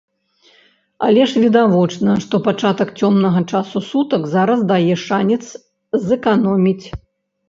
Але 1.07 1.25
ж 1.33 1.41
відавочна, 1.43 2.15
што 2.23 2.39
пачатак 2.47 2.93
цёмнага 2.99 3.43
часу 3.51 3.77
сутак 3.89 4.25
зараз 4.33 4.59
дае 4.71 4.95
шанец 5.05 5.39
зэканоміць. 6.07 6.85